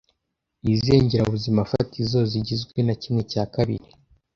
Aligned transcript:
Ni 0.63 0.71
izihe 0.75 0.97
ngirabuzimafatizo 1.05 2.17
zigizwe 2.31 2.77
na 2.87 2.95
kimwe 3.01 3.21
cya 3.31 3.43
kabiri 3.53 3.89